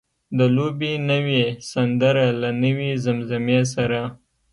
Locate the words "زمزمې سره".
3.05-4.01